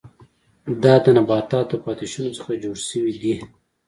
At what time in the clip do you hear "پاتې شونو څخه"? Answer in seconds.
1.83-2.51